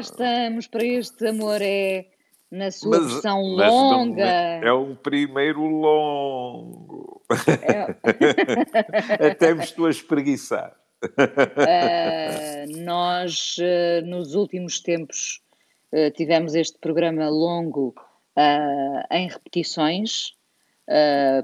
[0.00, 2.06] Cá estamos para este Amoré
[2.50, 4.24] na sua Mas- versão mas longa.
[4.24, 7.20] é, é o primeiro longo.
[7.46, 10.74] É- Até me estou a espreguiçar.
[11.18, 15.42] Ah, nós, ah, nos últimos tempos,
[15.92, 17.94] ah, tivemos este programa longo
[19.10, 20.32] em repetições,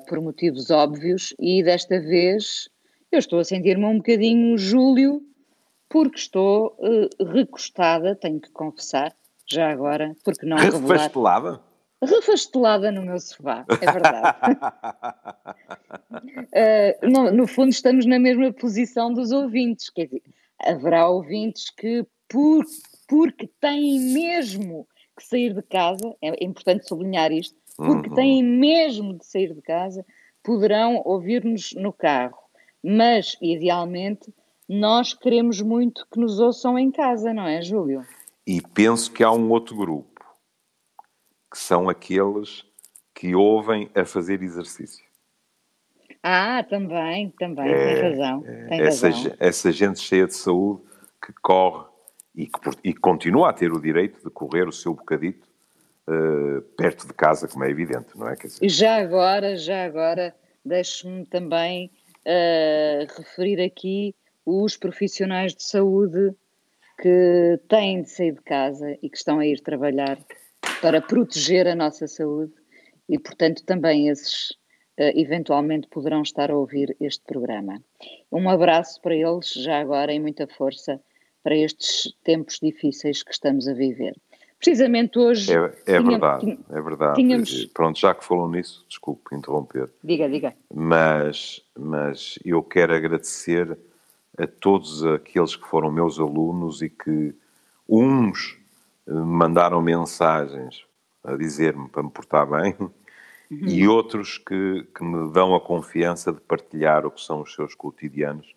[0.08, 2.70] por motivos óbvios, e desta vez
[3.12, 5.20] eu estou a sentir-me um bocadinho Júlio,
[5.88, 9.14] porque estou ah, recostada, tenho que confessar,
[9.46, 10.82] já agora, porque não revelar.
[10.82, 11.60] Refastelada?
[12.02, 14.36] Refastelada no meu sofá, é verdade.
[16.56, 19.90] Uh, no, no fundo, estamos na mesma posição dos ouvintes.
[19.90, 20.22] Quer dizer,
[20.60, 22.64] haverá ouvintes que, por,
[23.08, 28.14] porque têm mesmo que sair de casa, é importante sublinhar isto, porque Uhum.
[28.14, 30.04] têm mesmo de sair de casa,
[30.42, 32.38] poderão ouvir-nos no carro.
[32.82, 34.32] Mas, idealmente,
[34.68, 38.02] nós queremos muito que nos ouçam em casa, não é, Júlio?
[38.46, 40.24] E penso que há um outro grupo,
[41.50, 42.64] que são aqueles
[43.14, 45.04] que ouvem a fazer exercício.
[46.22, 48.42] Ah, também, também, É, tem razão.
[48.42, 49.32] tem essa, razão.
[49.38, 50.82] essa gente cheia de saúde
[51.24, 51.86] que corre
[52.34, 55.48] e que, e continua a ter o direito de correr o seu bocadito
[56.08, 58.36] eh, perto de casa, como é evidente, não é?
[58.36, 61.90] Quer dizer, E já agora, já agora, deixe-me também
[62.24, 64.14] eh, referir aqui
[64.46, 66.32] os profissionais de saúde
[67.02, 70.18] que têm de sair de casa e que estão a ir trabalhar
[70.80, 72.52] para proteger a nossa saúde
[73.08, 74.56] e, portanto, também esses
[74.96, 77.82] eh, eventualmente poderão estar a ouvir este programa.
[78.32, 81.00] Um abraço para eles, já agora, e muita força
[81.42, 84.14] para estes tempos difíceis que estamos a viver.
[84.58, 85.52] Precisamente hoje.
[85.52, 87.14] é, é verdade, é verdade.
[87.16, 90.54] tínhamos- Pronto, já que falou nisso, desculpe interromper, Diga, diga.
[90.74, 93.78] mas, mas eu quero agradecer
[94.38, 97.34] a todos aqueles que foram meus alunos e que
[97.88, 98.58] uns
[99.06, 100.84] eh, me mandaram mensagens
[101.22, 102.76] a dizer-me para me portar bem
[103.50, 107.74] e outros que, que me dão a confiança de partilhar o que são os seus
[107.74, 108.54] cotidianos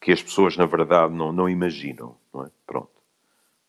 [0.00, 2.50] que as pessoas na verdade não, não imaginam, não é?
[2.66, 2.90] Pronto.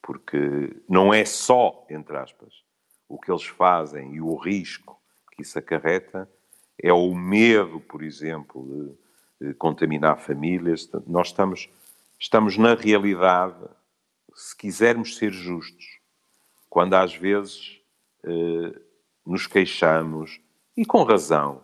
[0.01, 2.63] Porque não é só, entre aspas,
[3.07, 4.99] o que eles fazem e o risco
[5.31, 6.29] que isso acarreta,
[6.81, 8.97] é o medo, por exemplo, de
[9.57, 10.89] contaminar famílias.
[11.07, 11.69] Nós estamos,
[12.19, 13.63] estamos na realidade,
[14.33, 15.99] se quisermos ser justos,
[16.69, 17.79] quando às vezes
[18.23, 18.79] eh,
[19.25, 20.39] nos queixamos,
[20.75, 21.61] e com razão,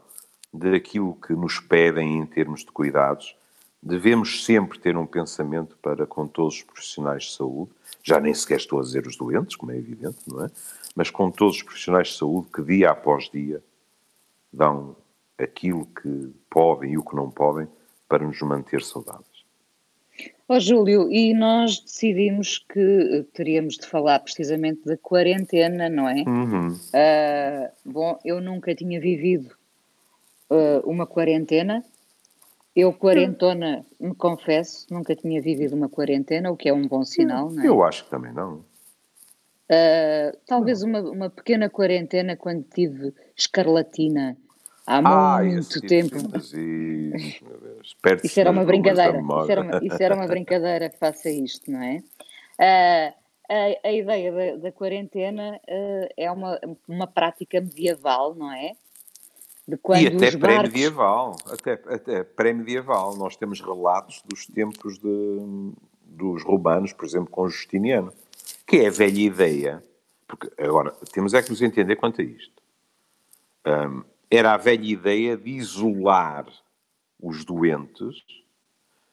[0.53, 3.35] daquilo que nos pedem em termos de cuidados,
[3.81, 7.71] devemos sempre ter um pensamento para com todos os profissionais de saúde,
[8.03, 10.51] já nem sequer estou a dizer os doentes, como é evidente, não é?
[10.95, 13.63] Mas com todos os profissionais de saúde que dia após dia
[14.51, 14.95] dão
[15.37, 17.67] aquilo que podem e o que não podem
[18.07, 19.37] para nos manter saudáveis.
[20.49, 26.23] Ó Júlio, e nós decidimos que teríamos de falar precisamente da quarentena, não é?
[26.25, 26.69] Uhum.
[26.93, 29.53] Ah, bom, eu nunca tinha vivido
[30.49, 31.83] ah, uma quarentena.
[32.73, 37.49] Eu, quarentona, me confesso, nunca tinha vivido uma quarentena, o que é um bom sinal,
[37.49, 37.67] não é?
[37.67, 38.63] Eu acho que também não.
[39.69, 44.37] Ah, talvez uma, uma pequena quarentena quando tive escarlatina
[44.87, 46.17] há Ah, muito esse tipo tempo.
[46.39, 47.95] de Deus.
[48.23, 49.19] Isso era uma brincadeira.
[49.19, 52.01] Isso era uma, isso era uma brincadeira, faça isto, não é?
[52.59, 53.13] Ah,
[53.49, 58.71] a, a ideia da, da quarentena ah, é uma, uma prática medieval, não é?
[59.67, 63.15] De quando E até pré-medieval, até, até pré-medieval.
[63.17, 65.73] Nós temos relatos dos tempos de-
[66.05, 68.13] dos romanos, por exemplo, com Justiniano,
[68.65, 69.83] que é a velha ideia,
[70.25, 72.53] porque agora temos é que nos entender quanto a isto.
[73.65, 76.47] Hum, era a velha ideia de isolar
[77.19, 78.24] os doentes,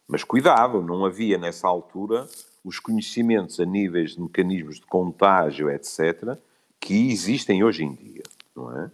[0.06, 2.28] mas cuidado, não havia nessa altura
[2.64, 6.38] os conhecimentos a níveis de mecanismos de contágio, etc.,
[6.80, 8.22] que existem hoje em dia,
[8.54, 8.90] não é?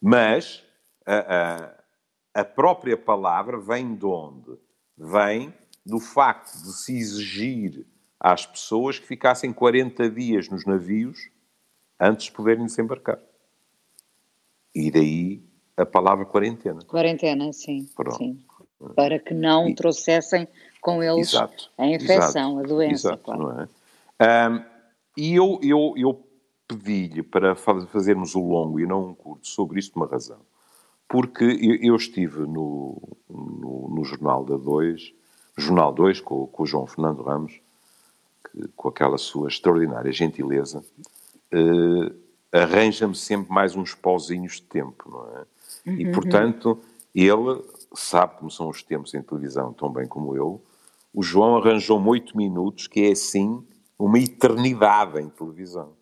[0.00, 0.64] Mas
[1.06, 1.74] a,
[2.34, 4.58] a, a própria palavra vem de onde?
[4.96, 5.54] Vem
[5.84, 7.86] do facto de se exigir
[8.18, 11.28] às pessoas que ficassem 40 dias nos navios
[12.00, 13.18] antes de poderem desembarcar.
[14.74, 15.42] E daí
[15.76, 16.80] a palavra quarentena.
[16.86, 17.88] Quarentena, sim.
[17.94, 18.16] Pronto.
[18.18, 18.38] sim.
[18.94, 20.46] Para que não E- trouxessem
[20.80, 21.70] com eles Exato.
[21.78, 23.60] a infecção, exato, a doença, exato, claro.
[23.62, 23.68] é?
[24.26, 24.62] Ahm,
[25.16, 26.26] e eu, eu, eu
[26.68, 30.40] pedi-lhe para fa- fazermos o longo e não um curto sobre isto uma razão.
[31.08, 33.00] Porque eu, eu estive no,
[33.30, 35.12] no, no Jornal da 2,
[35.56, 37.60] Jornal 2, com, com o João Fernando Ramos,
[38.50, 40.84] que, com aquela sua extraordinária gentileza,
[41.52, 42.12] eh,
[42.54, 45.44] arranja-me sempre mais uns pauzinhos de tempo, não é?
[45.86, 46.80] E, portanto,
[47.12, 47.62] ele
[47.92, 50.62] sabe como são os tempos em televisão, tão bem como eu,
[51.12, 53.66] o João arranjou-me oito minutos, que é assim
[53.98, 55.92] uma eternidade em televisão.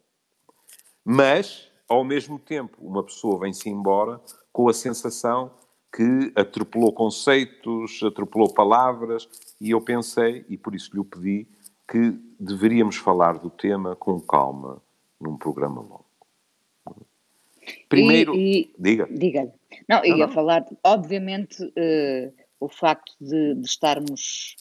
[1.05, 4.21] Mas, ao mesmo tempo, uma pessoa vem-se embora
[4.53, 5.51] com a sensação
[5.95, 9.29] que atropelou conceitos, atropelou palavras,
[9.61, 11.47] e eu pensei, e por isso lhe pedi,
[11.89, 14.81] que deveríamos falar do tema com calma
[15.21, 16.12] num programa longo.
[17.89, 19.09] Primeiro, e, e, diga.
[19.11, 19.53] Diga.
[19.89, 20.33] Não, ia não.
[20.33, 24.57] falar, obviamente, uh, o facto de, de estarmos.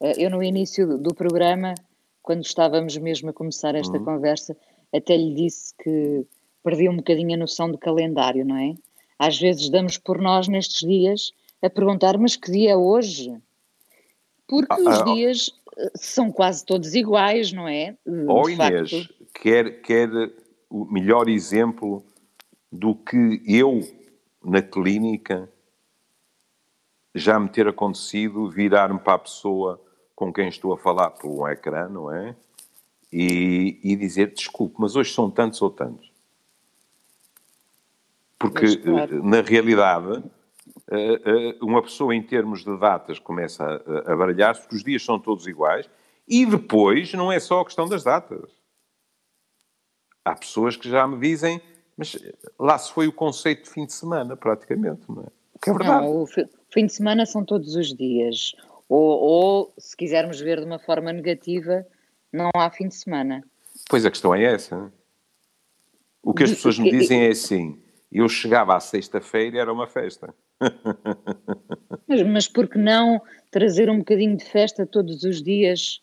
[0.00, 1.74] Uh, eu, no início do programa,
[2.22, 4.04] quando estávamos mesmo a começar esta uhum.
[4.04, 4.56] conversa,
[4.94, 6.26] até lhe disse que
[6.62, 8.74] perdi um bocadinho a noção do calendário, não é?
[9.18, 11.32] Às vezes damos por nós nestes dias
[11.62, 13.36] a perguntar, mas que dia é hoje?
[14.48, 17.96] Porque ah, os ah, dias eh, são quase todos iguais, não é?
[18.26, 20.08] Ó oh, Inês, quer, quer
[20.68, 22.02] o melhor exemplo
[22.70, 23.80] do que eu,
[24.44, 25.50] na clínica,
[27.14, 29.80] já me ter acontecido virar-me para a pessoa
[30.14, 32.36] com quem estou a falar por um ecrã, não é?
[33.12, 36.12] E, e dizer, desculpe, mas hoje são tantos ou tantos.
[38.38, 39.24] Porque, claro.
[39.24, 40.22] na realidade,
[40.90, 45.04] eh, eh, uma pessoa em termos de datas começa a, a baralhar-se, porque os dias
[45.04, 45.88] são todos iguais,
[46.26, 48.50] e depois não é só a questão das datas.
[50.24, 51.60] Há pessoas que já me dizem
[52.00, 52.16] mas
[52.58, 55.26] lá se foi o conceito de fim de semana, praticamente, não é?
[55.52, 56.06] O que é verdade.
[56.06, 58.54] Não, o fim de semana são todos os dias.
[58.88, 61.86] Ou, ou, se quisermos ver de uma forma negativa,
[62.32, 63.44] não há fim de semana.
[63.90, 64.90] Pois a questão é essa.
[66.22, 67.78] O que as pessoas me dizem é assim:
[68.10, 70.34] eu chegava à sexta-feira e era uma festa.
[72.08, 73.20] mas, mas por que não
[73.50, 76.00] trazer um bocadinho de festa todos os dias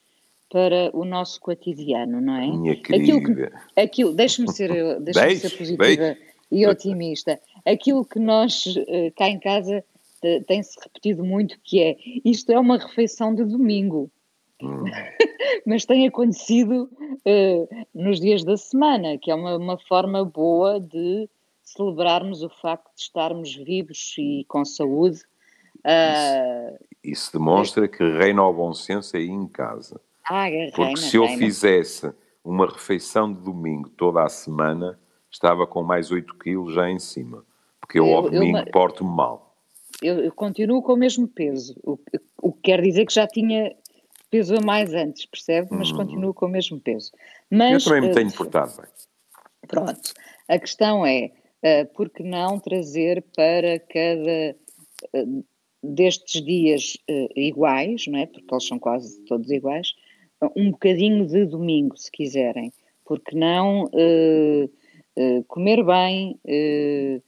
[0.50, 2.48] para o nosso cotidiano, não é?
[2.48, 3.18] Minha querida.
[3.18, 4.72] Aquilo, que, aquilo deixe-me ser,
[5.02, 6.18] deixe ser positiva
[6.52, 7.40] e otimista.
[7.66, 9.84] Aquilo que nós eh, cá em casa
[10.24, 14.10] eh, tem-se repetido muito que é isto é uma refeição de domingo.
[14.62, 14.86] Hum.
[15.66, 21.30] Mas tem acontecido uh, nos dias da semana, que é uma, uma forma boa de
[21.62, 25.20] celebrarmos o facto de estarmos vivos e com saúde.
[25.80, 26.74] Uh,
[27.04, 30.00] isso, isso demonstra é, que reina o bom senso aí em casa.
[30.30, 32.12] Ah, Porque reina, se eu fizesse
[32.44, 35.00] uma refeição de domingo toda a semana,
[35.32, 37.46] estava com mais 8 quilos já em cima.
[37.80, 39.56] Porque eu, eu ao domingo eu, porto-me mal.
[40.02, 41.98] Eu, eu, continuo com o mesmo peso, o,
[42.42, 43.76] o que quer dizer que já tinha
[44.30, 45.70] peso a mais antes, percebe?
[45.72, 45.96] Mas hum.
[45.96, 47.12] continuo com o mesmo peso.
[47.50, 48.92] Mas, eu também me tenho uh, portado bem.
[49.68, 50.14] Pronto.
[50.48, 51.32] A questão é,
[51.64, 54.56] uh, por que não trazer para cada...
[55.14, 55.46] Uh,
[55.84, 58.26] destes dias uh, iguais, não é?
[58.26, 59.94] Porque eles são quase todos iguais,
[60.56, 62.72] um bocadinho de domingo, se quiserem,
[63.06, 67.22] porque não uh, uh, comer bem, uh,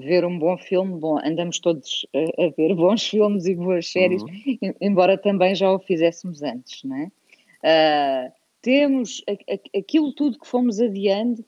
[0.00, 4.22] ver um bom filme, bom, andamos todos a, a ver bons filmes e boas séries,
[4.22, 4.74] uhum.
[4.80, 8.32] embora também já o fizéssemos antes, não é?
[8.62, 11.44] temos a, a, aquilo tudo que fomos adiando,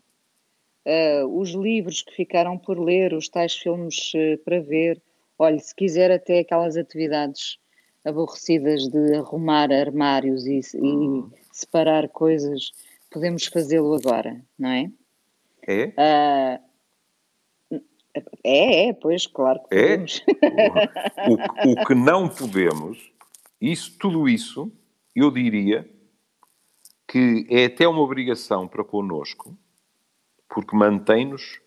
[1.32, 4.12] os livros que ficaram por ler, os tais filmes
[4.44, 5.02] para ver,
[5.38, 7.58] olhe, se quiser até aquelas atividades
[8.08, 11.30] aborrecidas de arrumar armários e, uhum.
[11.32, 12.72] e separar coisas,
[13.10, 14.90] podemos fazê-lo agora, não é?
[15.66, 16.60] É?
[17.70, 17.80] Uh,
[18.42, 19.82] é, é, pois, claro que é?
[19.82, 20.22] podemos.
[20.42, 21.68] É?
[21.68, 23.12] O, o que não podemos,
[23.60, 24.72] isso, tudo isso,
[25.14, 25.88] eu diria
[27.06, 29.56] que é até uma obrigação para connosco,
[30.48, 31.60] porque mantém-nos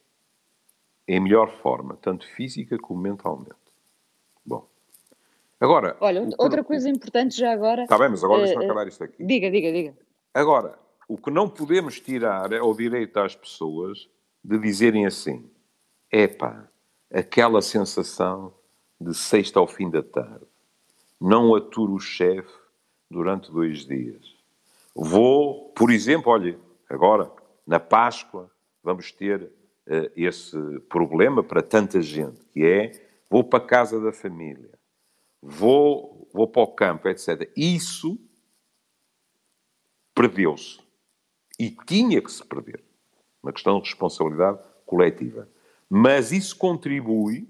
[1.08, 3.61] em melhor forma, tanto física como mentalmente.
[5.62, 5.96] Agora.
[6.00, 7.84] Olha, outra coisa importante já agora.
[7.84, 9.24] Está bem, mas agora uh, deixa-me acabar isto aqui.
[9.24, 9.98] Diga, diga, diga.
[10.34, 14.10] Agora, o que não podemos tirar é o direito às pessoas
[14.44, 15.48] de dizerem assim:
[16.12, 16.68] epá,
[17.14, 18.52] aquela sensação
[19.00, 20.48] de sexta ao fim da tarde,
[21.20, 22.58] não aturo o chefe
[23.10, 24.36] durante dois dias.
[24.96, 26.58] Vou, por exemplo, olha,
[26.90, 27.32] agora,
[27.68, 28.50] na Páscoa,
[28.84, 30.58] vamos ter uh, esse
[30.90, 32.94] problema para tanta gente, que é,
[33.30, 34.81] vou para a casa da família
[35.42, 37.52] vou, vou para o campo, etc.
[37.56, 38.20] Isso
[40.14, 40.80] perdeu-se.
[41.60, 42.84] E tinha que se perder.
[43.42, 45.50] Uma questão de responsabilidade coletiva.
[45.90, 47.48] Mas isso contribui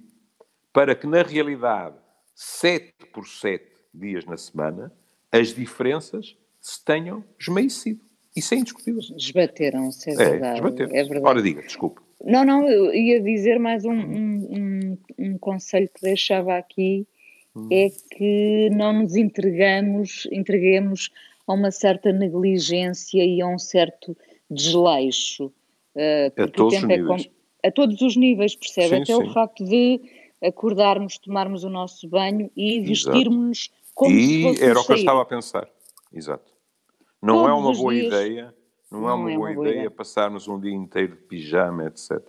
[0.72, 1.98] para que, na realidade,
[2.34, 4.92] 7 por 7 dias na semana,
[5.32, 8.02] as diferenças se tenham esmaecido.
[8.36, 9.02] Isso é indiscutível.
[9.18, 10.60] Esbateram-se, é, é verdade.
[10.60, 11.26] Esbateram é verdade.
[11.26, 12.02] Ora, diga, desculpe.
[12.24, 17.08] Não, não, eu ia dizer mais um, um, um, um conselho que deixava aqui
[17.72, 21.10] é que não nos entregamos, entreguemos
[21.48, 24.16] a uma certa negligência e a um certo
[24.50, 25.52] desleixo.
[25.96, 27.30] Uh, a todos os é níveis.
[27.64, 28.96] É a todos os níveis, percebe?
[28.96, 29.30] Sim, Até sim.
[29.30, 30.02] o facto de
[30.42, 35.26] acordarmos, tomarmos o nosso banho e vestirmos-nos como e era o que eu estava a
[35.26, 35.70] pensar.
[36.12, 36.52] Exato.
[37.22, 38.08] Não Todos é uma boa dias.
[38.08, 38.56] ideia,
[38.90, 42.20] não, é uma boa ideia, passarmos um dia inteiro de pijama, etc.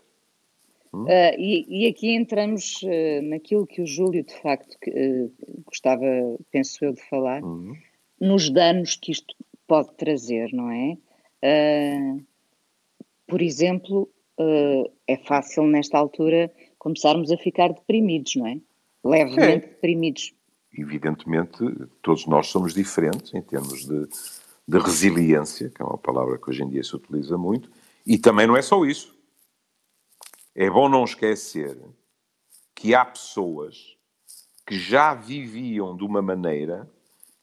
[0.94, 5.32] Uh, e, e aqui entramos uh, naquilo que o Júlio, de facto, que, uh,
[5.64, 6.04] gostava,
[6.50, 7.74] penso eu, de falar, Uhum.
[8.20, 9.34] nos danos que isto
[9.66, 10.98] pode trazer, não é?
[13.26, 14.08] Por exemplo,
[15.08, 18.60] é fácil nesta altura começarmos a ficar deprimidos, não é?
[19.02, 19.68] Levemente É.
[19.68, 20.34] deprimidos.
[20.76, 21.58] Evidentemente,
[22.02, 24.06] todos nós somos diferentes em termos de,
[24.68, 27.70] de resiliência, que é uma palavra que hoje em dia se utiliza muito,
[28.06, 29.16] e também não é só isso.
[30.54, 31.78] É bom não esquecer
[32.74, 33.96] que há pessoas
[34.66, 36.88] que já viviam de uma maneira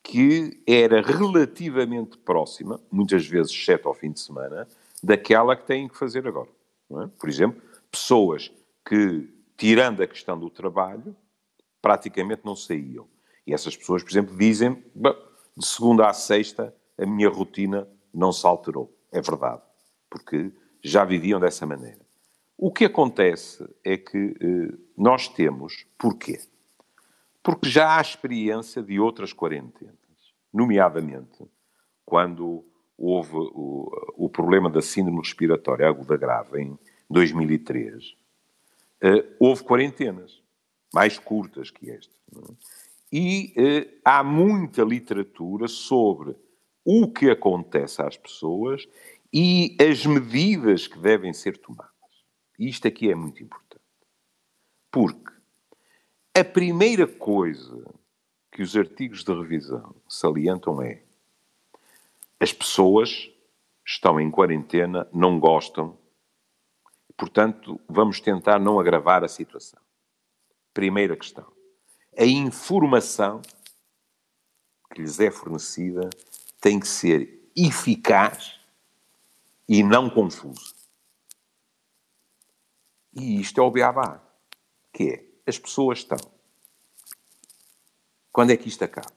[0.04, 4.68] que era relativamente próxima, muitas vezes, exceto ao fim de semana,
[5.04, 6.50] daquela que têm que fazer agora.
[6.92, 7.08] é?
[7.20, 7.62] Por exemplo,
[7.92, 8.52] pessoas
[8.86, 11.16] que, tirando a questão do trabalho,
[11.82, 13.08] praticamente não saíam.
[13.46, 15.16] E essas pessoas, por exemplo, dizem, "Bom,
[15.56, 18.94] de segunda à sexta, a minha rotina não se alterou.
[19.12, 19.62] É verdade,
[20.10, 20.52] porque
[20.82, 22.09] já viviam dessa maneira.
[22.62, 26.42] O que acontece é que eh, nós temos, porquê?
[27.42, 29.96] Porque já há experiência de outras quarentenas,
[30.54, 31.42] nomeadamente
[32.06, 32.66] quando
[32.98, 36.78] houve o, o problema da síndrome respiratória aguda grave em
[37.10, 38.14] 2003,
[39.04, 40.44] eh, houve quarentenas
[40.94, 42.14] mais curtas que esta.
[42.36, 42.54] é?
[43.10, 46.36] E eh, há muita literatura sobre
[46.84, 48.86] o que acontece às pessoas
[49.32, 51.89] e as medidas que devem ser tomadas.
[52.60, 53.82] E isto aqui é muito importante.
[54.92, 55.32] Porque
[56.36, 57.86] a primeira coisa
[58.52, 61.02] que os artigos de revisão salientam é
[62.38, 63.32] as pessoas
[63.86, 65.98] estão em quarentena, não gostam,
[67.18, 69.80] portanto, vamos tentar não agravar a situação.
[70.74, 71.52] Primeira questão.
[72.18, 73.42] A informação
[74.94, 76.10] que lhes é fornecida
[76.60, 78.60] tem que ser eficaz
[79.68, 80.79] e não confusa.
[83.20, 84.22] E isto é o beabá,
[84.94, 86.18] que é, as pessoas estão.
[88.32, 89.12] Quando é que isto acaba?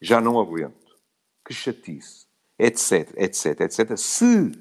[0.00, 0.96] Já não aguento.
[1.44, 2.26] Que chatice.
[2.58, 3.96] Etc, etc, etc.
[3.96, 4.52] Se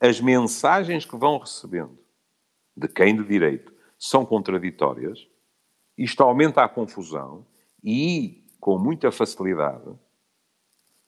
[0.00, 1.98] as mensagens que vão recebendo
[2.76, 5.26] de quem de direito são contraditórias,
[5.96, 7.46] isto aumenta a confusão
[7.82, 9.90] e, com muita facilidade,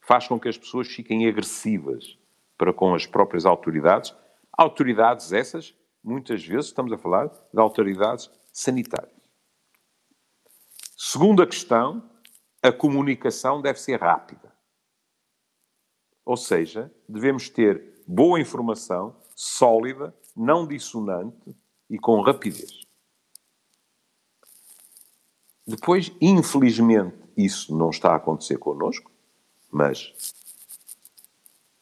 [0.00, 2.18] faz com que as pessoas fiquem agressivas
[2.56, 4.14] para com as próprias autoridades.
[4.56, 5.74] Autoridades essas,
[6.06, 9.10] muitas vezes, estamos a falar de autoridades sanitárias.
[10.96, 12.08] Segunda questão,
[12.62, 14.52] a comunicação deve ser rápida.
[16.24, 21.56] Ou seja, devemos ter boa informação, sólida, não dissonante
[21.90, 22.86] e com rapidez.
[25.66, 29.10] Depois, infelizmente, isso não está a acontecer connosco,
[29.70, 30.14] mas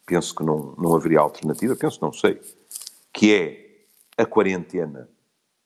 [0.07, 2.41] penso que não, não haveria alternativa, penso, não sei,
[3.13, 3.64] que é
[4.17, 5.09] a quarentena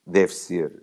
[0.07, 0.83] deve ser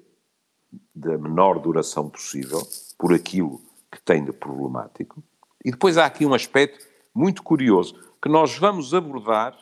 [0.93, 2.61] da menor duração possível,
[2.97, 5.23] por aquilo que tem de problemático.
[5.63, 9.57] E depois há aqui um aspecto muito curioso que nós vamos abordar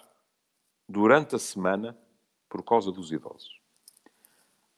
[0.88, 1.98] durante a semana
[2.50, 3.60] por causa dos idosos.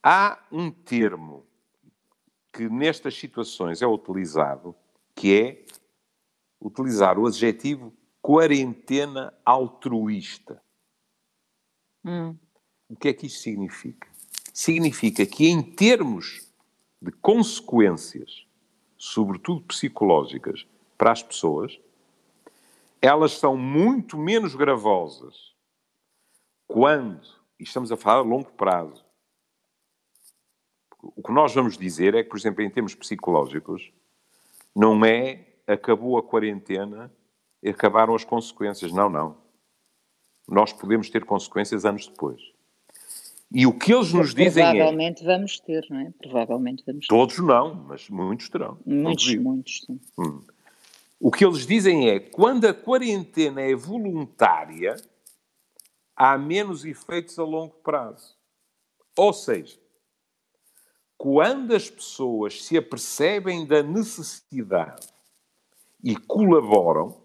[0.04, 1.46] Há um termo
[2.54, 4.76] que nestas situações é utilizado,
[5.16, 5.66] que é
[6.62, 10.62] utilizar o adjetivo quarentena altruísta.
[12.04, 12.38] Hum.
[12.90, 14.08] O que é que isto significa?
[14.54, 16.48] Significa que, em termos
[17.02, 18.46] de consequências,
[18.98, 20.66] sobretudo psicológicas,
[20.98, 21.80] para as pessoas,
[23.02, 25.54] elas são muito menos gravosas
[26.68, 27.28] quando,
[27.60, 29.06] e estamos a falar a longo prazo,
[31.02, 33.92] o que nós vamos dizer é que, por exemplo, em termos psicológicos,
[34.76, 37.12] não é acabou a quarentena
[37.62, 38.92] e acabaram as consequências.
[38.92, 39.38] Não, não.
[40.48, 42.55] Nós podemos ter consequências anos depois.
[43.58, 44.72] E o que eles nos dizem é...
[44.72, 46.12] Provavelmente vamos ter, não é?
[46.22, 47.16] Provavelmente vamos ter.
[47.16, 48.78] Todos não, mas muitos terão.
[48.86, 49.86] Muitos, muitos.
[49.86, 49.98] sim.
[51.18, 54.98] O que eles dizem é quando a quarentena é voluntária,
[56.14, 58.36] há menos efeitos a longo prazo.
[59.18, 59.80] Ou seja,
[61.18, 65.08] quando as pessoas se apercebem da necessidade
[66.04, 67.16] e colaboram,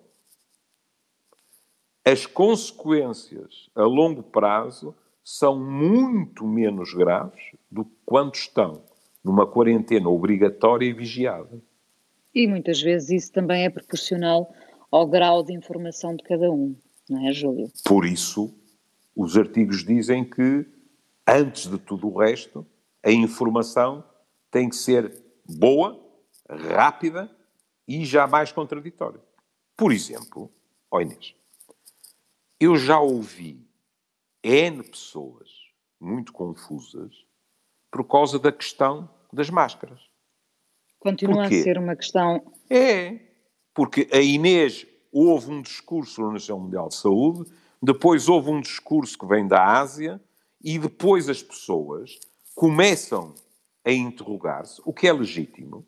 [2.05, 8.83] as consequências a longo prazo são muito menos graves do que quando estão
[9.23, 11.63] numa quarentena obrigatória e vigiada.
[12.35, 14.53] E muitas vezes isso também é proporcional
[14.91, 16.75] ao grau de informação de cada um,
[17.09, 17.71] não é, Júlio?
[17.85, 18.55] Por isso,
[19.15, 20.67] os artigos dizem que,
[21.27, 22.67] antes de tudo o resto,
[23.05, 24.05] a informação
[24.51, 25.13] tem que ser
[25.47, 26.01] boa,
[26.49, 27.31] rápida
[27.87, 29.21] e jamais contraditória.
[29.77, 30.51] Por exemplo,
[30.91, 31.35] ó Inês,
[32.59, 33.67] eu já ouvi
[34.43, 35.49] N pessoas
[36.01, 37.13] muito confusas
[37.91, 40.01] por causa da questão das máscaras.
[40.99, 41.61] Continua Porquê?
[41.61, 42.53] a ser uma questão.
[42.69, 43.21] É,
[43.75, 47.51] porque a Inês houve um discurso na Organização Mundial de Saúde,
[47.83, 50.21] depois houve um discurso que vem da Ásia,
[50.63, 52.19] e depois as pessoas
[52.55, 53.35] começam
[53.85, 55.87] a interrogar-se, o que é legítimo,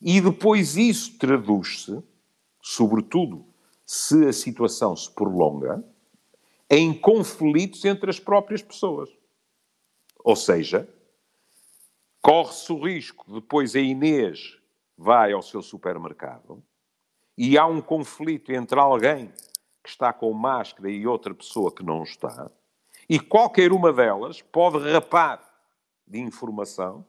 [0.00, 2.02] e depois isso traduz-se,
[2.60, 3.46] sobretudo
[3.86, 5.84] se a situação se prolonga,
[6.74, 9.10] em conflitos entre as próprias pessoas.
[10.24, 10.88] Ou seja,
[12.22, 14.58] corre-se o risco, depois a Inês
[14.96, 16.64] vai ao seu supermercado
[17.36, 19.30] e há um conflito entre alguém
[19.84, 22.50] que está com máscara e outra pessoa que não está,
[23.06, 25.42] e qualquer uma delas pode rapar
[26.06, 27.04] de informação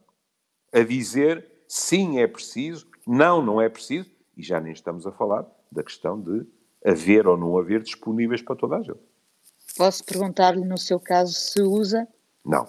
[0.73, 5.45] a dizer sim, é preciso, não, não é preciso, e já nem estamos a falar
[5.71, 6.45] da questão de
[6.83, 9.12] haver ou não haver disponíveis para toda a gente.
[9.75, 12.07] Posso perguntar-lhe, no seu caso, se usa?
[12.45, 12.67] Não.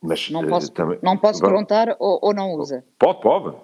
[0.00, 2.84] Mas, não posso, uh, também, não posso perguntar ou, ou, não usa?
[2.98, 3.56] Pode, pode.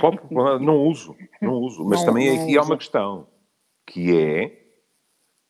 [0.00, 1.84] pode não uso, não uso.
[1.84, 2.60] Mas não, também não aqui usa.
[2.60, 3.26] há uma questão,
[3.86, 4.66] que é,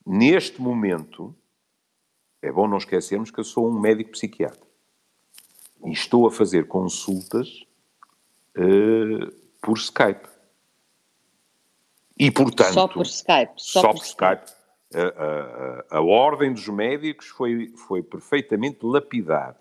[0.06, 1.34] neste momento,
[2.40, 4.68] é bom não esquecermos que eu sou um médico psiquiatra.
[5.84, 7.64] E estou a fazer consultas
[8.56, 10.28] uh, por Skype.
[12.18, 12.74] E, portanto...
[12.74, 13.52] Só por Skype.
[13.56, 14.44] Só, só por, Skype.
[14.44, 14.59] Skype.
[14.92, 19.56] A, a, a, ordem dos médicos foi, foi perfeitamente lapidar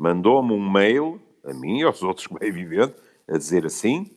[0.00, 2.94] mandou-me um mail, a mim e aos outros, como é evidente,
[3.28, 4.10] a dizer assim: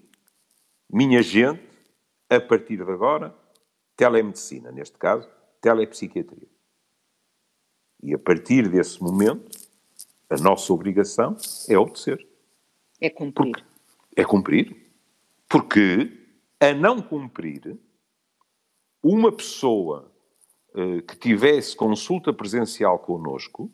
[0.90, 1.62] minha gente,
[2.30, 3.36] a partir de agora,
[3.98, 5.28] telemedicina, neste caso,
[5.60, 6.48] telepsiquiatria.
[8.02, 9.52] E a partir desse momento,
[10.30, 11.36] a nossa obrigação
[11.68, 12.26] é obedecer.
[13.00, 13.52] É cumprir.
[13.52, 13.64] Porque,
[14.16, 14.94] é cumprir.
[15.48, 16.12] Porque,
[16.60, 17.78] a não cumprir,
[19.02, 20.13] uma pessoa
[21.08, 23.72] que tivesse consulta presencial connosco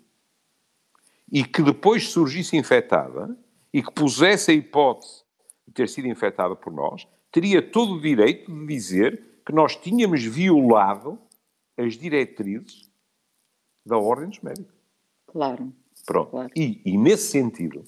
[1.32, 3.38] e que depois surgisse infectada
[3.74, 5.24] e que pusesse a hipótese
[5.68, 10.24] de ter sido infectada por nós, teria todo o direito de dizer que nós tínhamos
[10.24, 11.20] violado
[11.78, 12.90] as diretrizes
[13.86, 14.74] da Ordem dos Médicos.
[15.28, 15.74] Claro.
[16.06, 16.32] Pronto.
[16.32, 16.52] Claro.
[16.56, 17.86] E, e, nesse sentido,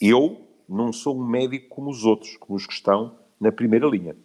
[0.00, 4.16] eu não sou um médico como os outros, como os que estão na primeira linha.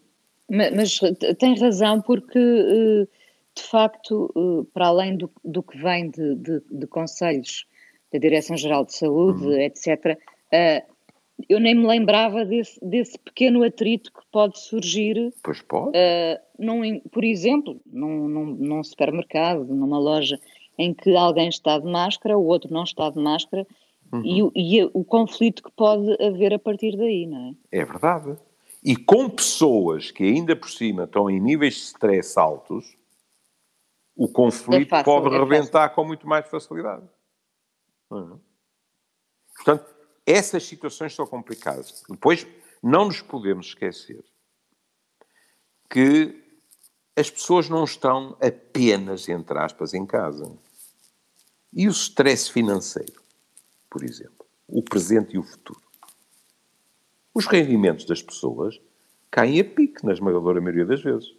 [0.50, 1.00] Mas, mas
[1.38, 3.08] tem razão, porque eh,
[3.56, 7.66] de facto, eh, para além do, do que vem de, de, de conselhos
[8.12, 9.60] da Direção-Geral de Saúde, uhum.
[9.60, 10.18] etc.,
[10.54, 11.00] uh,
[11.48, 15.34] eu nem me lembrava desse, desse, pequeno atrito que pode surgir.
[15.42, 15.90] Pois pode.
[15.90, 20.40] Uh, num, por exemplo, num, num, num, supermercado, numa loja
[20.78, 23.66] em que alguém está de máscara, o outro não está de máscara,
[24.12, 24.52] uhum.
[24.56, 27.80] e, e, o conflito que pode haver a partir daí, não é?
[27.80, 28.38] É verdade.
[28.84, 32.98] E com pessoas que ainda por cima estão em níveis de stress altos,
[34.20, 37.08] o conflito é fácil, pode é rebentar com muito mais facilidade.
[38.12, 38.38] Uhum.
[39.56, 42.04] Portanto, essas situações são complicadas.
[42.10, 42.46] Depois,
[42.84, 44.22] não nos podemos esquecer
[45.90, 46.38] que
[47.16, 50.54] as pessoas não estão apenas, entre aspas, em casa.
[51.72, 53.22] E o stress financeiro,
[53.90, 55.82] por exemplo, o presente e o futuro.
[57.34, 58.82] Os rendimentos das pessoas
[59.32, 61.30] caem a pique, na esmagadora maioria das vezes.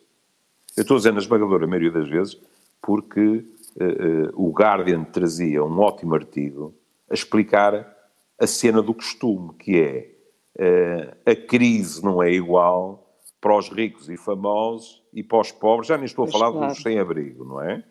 [0.75, 2.41] Eu estou a dizer na esmagadora maioria das vezes
[2.83, 6.75] porque uh, o Guardian trazia um ótimo artigo
[7.11, 7.97] a explicar
[8.39, 10.15] a cena do costume, que é
[10.59, 13.07] uh, a crise não é igual
[13.41, 16.73] para os ricos e famosos e para os pobres, já nem estou a falar claro.
[16.73, 17.83] dos sem-abrigo, não é?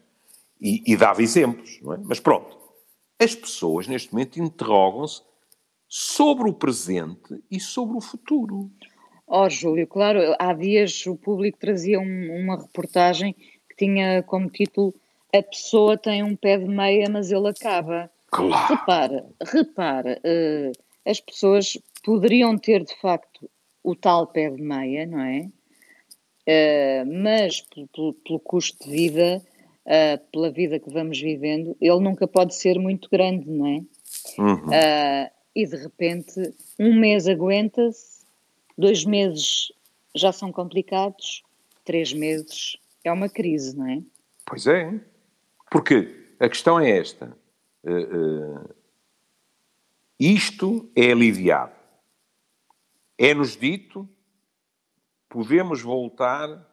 [0.61, 1.97] E, e dava exemplos, não é?
[2.03, 2.57] Mas pronto,
[3.19, 5.21] as pessoas neste momento interrogam-se
[5.87, 8.69] sobre o presente e sobre o futuro.
[9.27, 13.35] Ó oh, Júlio, claro, há dias o público trazia um, uma reportagem
[13.79, 14.93] tinha como título
[15.33, 18.09] a pessoa tem um pé de meia, mas ele acaba.
[18.31, 18.67] Claro.
[18.67, 20.71] Repara, repara, uh,
[21.05, 23.49] as pessoas poderiam ter de facto
[23.83, 25.49] o tal pé de meia, não é?
[26.47, 29.41] Uh, mas pelo, pelo, custo de vida,
[29.85, 33.81] uh, pela vida que vamos vivendo, ele nunca pode ser muito grande, não é?
[34.37, 34.69] Uhum.
[35.55, 38.25] e de repente, um mês aguenta-se,
[38.77, 39.71] dois meses
[40.15, 41.43] já são complicados,
[41.85, 44.03] três meses é uma crise, não é?
[44.45, 44.99] Pois é.
[45.69, 47.35] Porque a questão é esta:
[47.83, 48.75] uh, uh,
[50.19, 51.73] isto é aliviado.
[53.17, 54.07] É-nos dito,
[55.27, 56.67] podemos voltar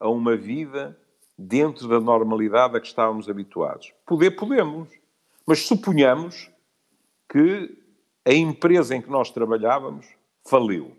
[0.00, 0.98] a uma vida
[1.36, 3.92] dentro da normalidade a que estávamos habituados.
[4.04, 4.88] Poder, podemos.
[5.46, 6.50] Mas suponhamos
[7.28, 7.78] que
[8.24, 10.06] a empresa em que nós trabalhávamos
[10.44, 10.97] faliu.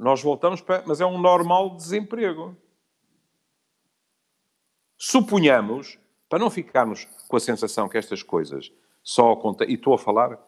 [0.00, 0.82] Nós voltamos para.
[0.86, 2.56] Mas é um normal desemprego.
[4.96, 9.74] Suponhamos, para não ficarmos com a sensação que estas coisas só acontecem.
[9.74, 10.38] E estou a falar.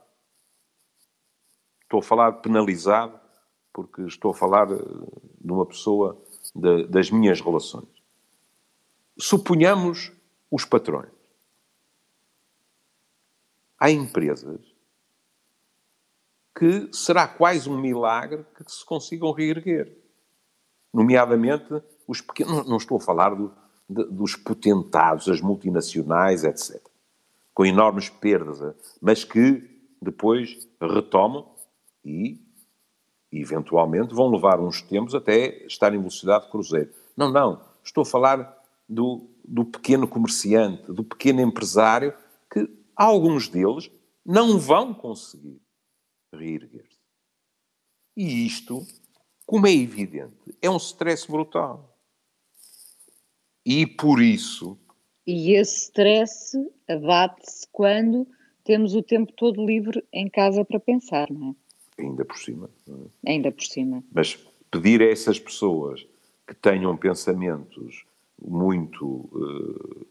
[1.83, 3.21] Estou a falar penalizado,
[3.75, 6.19] porque estou a falar eh, de uma pessoa
[6.55, 7.91] de, das minhas relações.
[9.19, 10.11] Suponhamos
[10.51, 11.13] os patrões.
[13.79, 14.72] Há empresas
[16.63, 19.99] que será quase um milagre que se consigam reerguer.
[20.95, 23.53] Nomeadamente, os pequenos, não estou a falar do,
[23.91, 26.81] de, dos potentados, as multinacionais, etc.
[27.53, 29.69] Com enormes perdas, eh, mas que
[30.01, 31.53] depois retomam
[32.05, 32.41] e,
[33.33, 36.91] eventualmente, vão levar uns tempos até estar em velocidade de cruzeiro.
[37.17, 37.61] Não, não.
[37.83, 38.57] Estou a falar
[38.89, 42.15] do, do pequeno comerciante, do pequeno empresário,
[42.49, 43.91] que alguns deles
[44.25, 45.61] não vão conseguir
[46.33, 46.99] reerguer-se.
[48.17, 48.87] E isto,
[49.47, 51.97] como é evidente, é um stress brutal.
[53.65, 54.79] E por isso.
[55.27, 56.57] E esse stress
[56.89, 58.27] abate-se quando
[58.65, 62.03] temos o tempo todo livre em casa para pensar, não é?
[62.03, 62.71] Ainda por cima.
[63.25, 63.33] É?
[63.33, 64.03] Ainda por cima.
[64.13, 64.35] Mas
[64.71, 66.07] pedir a essas pessoas
[66.47, 68.05] que tenham pensamentos
[68.41, 70.07] muito uh,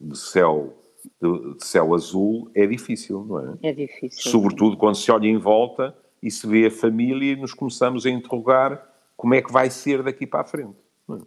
[0.00, 0.76] de céu
[1.20, 3.54] de, de, céu azul é difícil, não é?
[3.62, 4.30] É difícil.
[4.30, 8.10] Sobretudo quando se olha em volta e se vê a família e nos começamos a
[8.10, 8.86] interrogar
[9.16, 10.76] como é que vai ser daqui para a frente.
[11.06, 11.20] Não é?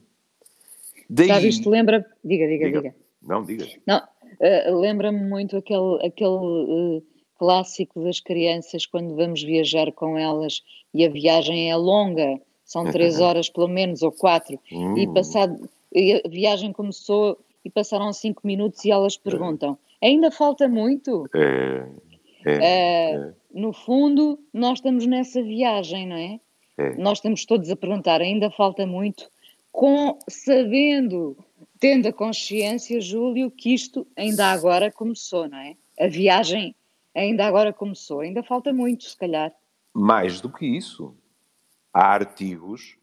[1.10, 1.28] Daí...
[1.28, 2.06] Já viste, lembra...
[2.24, 2.82] Diga, diga, diga.
[2.82, 2.96] diga.
[3.22, 3.68] Não, diga.
[3.86, 7.04] Não, uh, lembra-me muito aquele, aquele uh,
[7.38, 13.20] clássico das crianças quando vamos viajar com elas e a viagem é longa, são três
[13.22, 14.98] horas pelo menos, ou quatro, hum.
[14.98, 21.28] e passado a viagem começou e passaram cinco minutos e elas perguntam: ainda falta muito?
[21.34, 21.90] É,
[22.46, 23.34] é, uh, é.
[23.52, 26.40] No fundo, nós estamos nessa viagem, não é?
[26.78, 26.96] é?
[26.96, 29.30] Nós estamos todos a perguntar: ainda falta muito?
[29.72, 31.36] Com, sabendo,
[31.80, 35.76] tendo a consciência, Júlio, que isto ainda agora começou, não é?
[36.00, 36.76] A viagem
[37.14, 39.52] ainda agora começou, ainda falta muito, se calhar.
[39.94, 41.16] Mais do que isso,
[41.94, 42.98] há artigos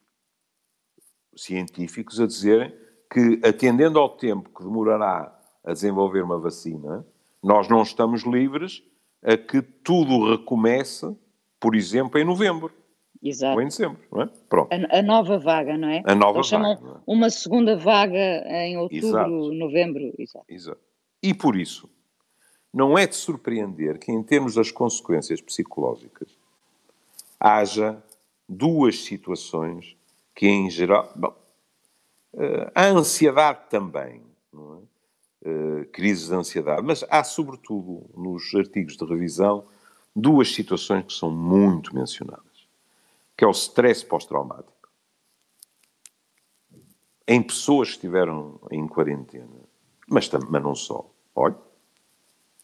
[1.35, 2.73] científicos a dizerem
[3.13, 7.07] que, atendendo ao tempo que demorará a desenvolver uma vacina,
[7.43, 8.83] nós não estamos livres
[9.23, 11.15] a que tudo recomece,
[11.61, 12.73] por exemplo, em novembro.
[13.23, 13.55] Exato.
[13.55, 14.31] Ou em dezembro, não é?
[14.49, 14.73] Pronto.
[14.73, 16.03] A, a nova vaga, não é?
[16.07, 16.65] A nova Eles vaga.
[16.65, 17.01] chamam é?
[17.07, 19.53] uma segunda vaga em outubro, Exato.
[19.53, 20.13] novembro.
[20.19, 20.45] Exato.
[20.49, 20.81] Exato.
[21.23, 21.89] E por isso,
[22.73, 26.29] não é de surpreender que, em termos das consequências psicológicas,
[27.39, 28.03] haja
[28.49, 29.97] duas situações
[30.35, 31.13] que, em geral.
[31.15, 31.42] Bom,
[32.75, 34.23] a ansiedade também,
[34.55, 34.93] é?
[35.45, 39.67] Eh, crises de ansiedade, mas há, sobretudo, nos artigos de revisão,
[40.15, 42.69] duas situações que são muito mencionadas,
[43.37, 44.89] que é o stress pós-traumático.
[47.27, 49.49] Em pessoas que estiveram em quarentena,
[50.09, 51.59] mas, mas não só, olha,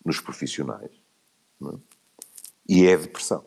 [0.05, 0.93] nos profissionais,
[1.63, 1.79] é?
[2.69, 3.45] e é a depressão.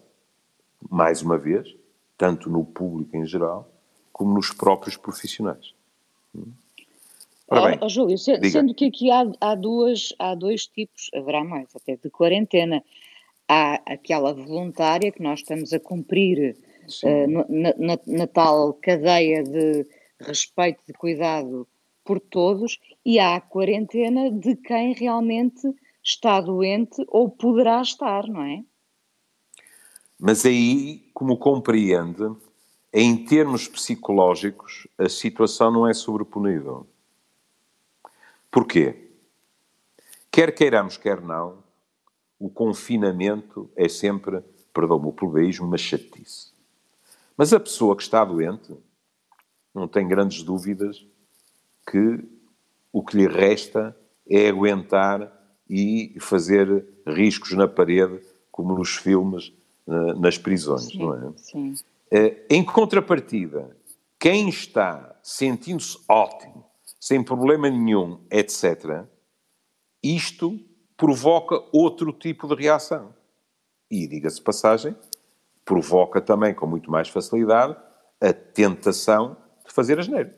[0.90, 1.74] Mais uma vez,
[2.18, 3.72] tanto no público em geral,
[4.12, 5.74] como nos próprios profissionais.
[7.48, 11.44] Ora oh, oh, Júlio, sendo, sendo que aqui há, há, duas, há dois tipos, haverá
[11.44, 12.82] mais até, de quarentena.
[13.48, 16.56] Há aquela voluntária que nós estamos a cumprir
[17.04, 19.86] uh, na, na, na, tal cadeia de
[20.22, 21.67] respeito, de cuidado
[22.06, 25.67] por todos, e há a quarentena de quem realmente
[26.02, 28.63] está doente ou poderá estar, não é?
[30.17, 32.24] Mas aí, como compreende,
[32.93, 36.86] em termos psicológicos, a situação não é sobreponível.
[38.49, 39.10] Porquê?
[40.30, 41.63] Quer queiramos, quer não,
[42.39, 44.41] o confinamento é sempre,
[44.73, 46.51] perdão-me o plebeísmo, uma chatice.
[47.38, 48.75] Mas a pessoa que está doente
[49.73, 51.06] não tem grandes dúvidas
[51.89, 52.19] que
[52.91, 53.95] o que lhe resta
[54.30, 55.32] é aguentar
[55.69, 58.19] e fazer riscos na parede,
[58.51, 59.54] como nos filmes,
[59.88, 61.34] eh, nas prisões, sim, não é?
[61.38, 61.75] Sim.
[62.12, 63.76] Eh, em contrapartida,
[64.19, 66.65] quem está sentindo-se ótimo,
[67.00, 69.06] sem problema nenhum, etc.,
[70.04, 70.60] isto
[70.97, 73.13] provoca outro tipo de reação.
[73.89, 74.95] E, diga-se passagem,
[75.63, 77.78] provoca também, com muito mais facilidade,
[78.19, 80.32] a tentação de fazer asneiro.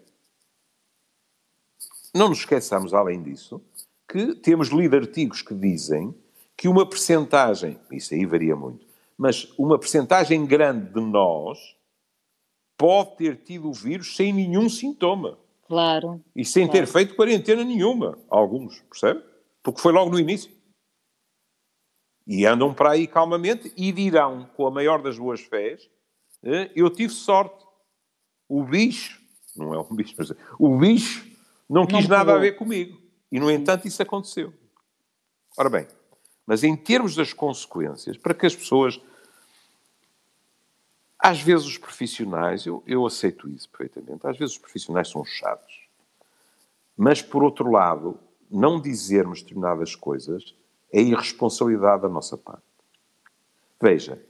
[2.14, 3.62] Não nos esqueçamos, além disso,
[4.08, 6.14] que temos lido artigos que dizem
[6.56, 8.86] que uma percentagem, isso aí varia muito,
[9.18, 11.58] mas uma percentagem grande de nós
[12.78, 15.38] pode ter tido o vírus sem nenhum sintoma.
[15.68, 16.22] Claro.
[16.36, 16.80] E sem claro.
[16.80, 18.18] ter feito quarentena nenhuma.
[18.30, 19.24] Alguns, percebe?
[19.62, 20.52] Porque foi logo no início.
[22.28, 25.90] E andam para aí calmamente e dirão, com a maior das boas fés,
[26.44, 27.64] eh, eu tive sorte.
[28.48, 29.22] O bicho,
[29.56, 31.26] não é um bicho, mas o bicho
[31.70, 33.02] não quis não nada a ver comigo.
[33.32, 34.54] E, no entanto, isso aconteceu.
[35.58, 35.88] Ora bem,
[36.46, 39.00] mas em termos das consequências, para que as pessoas.
[41.18, 45.88] Às vezes os profissionais, eu, eu aceito isso perfeitamente, às vezes os profissionais são chatos.
[46.98, 48.20] Mas, por outro lado,
[48.52, 50.54] não dizermos determinadas coisas
[50.92, 52.66] é irresponsabilidade da nossa parte.
[53.82, 54.24] Veja,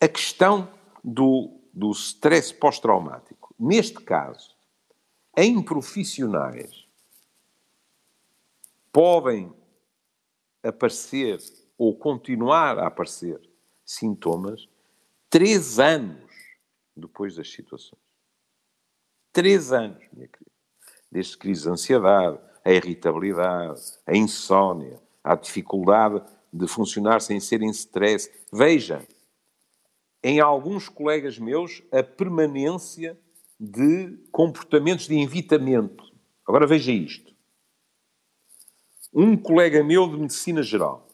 [0.00, 0.68] a questão
[1.04, 4.56] do, do stress pós-traumático, neste caso,
[5.36, 6.86] em profissionais,
[8.92, 9.52] podem
[10.62, 11.38] aparecer
[11.76, 13.40] ou continuar a aparecer
[13.84, 14.68] sintomas
[15.28, 16.30] três anos
[16.96, 18.00] depois das situações.
[19.32, 20.50] Três anos, minha querida.
[21.10, 26.22] Desde crise de ansiedade, a irritabilidade, a insónia, a dificuldade
[26.52, 28.30] de funcionar sem ser em stress.
[28.52, 29.06] Veja,
[30.22, 33.18] em alguns colegas meus, a permanência
[33.58, 36.04] de comportamentos de evitamento.
[36.46, 37.31] Agora veja isto.
[39.12, 41.06] Um colega meu de medicina geral,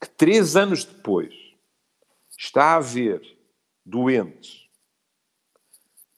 [0.00, 1.34] que três anos depois
[2.38, 3.38] está a ver
[3.84, 4.68] doentes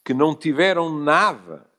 [0.04, 1.70] que não tiveram nada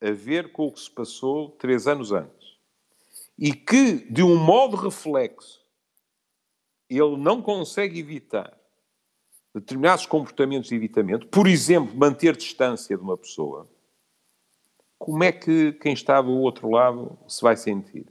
[0.00, 2.56] a ver com o que se passou três anos antes
[3.36, 5.60] e que, de um modo reflexo,
[6.88, 8.58] ele não consegue evitar
[9.54, 13.68] determinados comportamentos de evitamento, por exemplo, manter distância de uma pessoa,
[14.98, 18.06] como é que quem está do outro lado se vai sentir?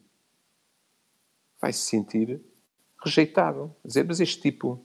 [1.62, 2.42] Vai se sentir
[3.04, 3.76] rejeitado.
[3.84, 4.84] Dizer, mas este tipo,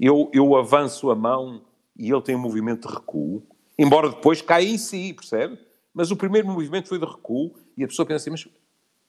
[0.00, 1.64] eu, eu avanço a mão
[1.96, 3.46] e ele tem um movimento de recuo,
[3.78, 5.58] embora depois caia em si, percebe?
[5.92, 8.50] Mas o primeiro movimento foi de recuo e a pessoa pensa assim, mas o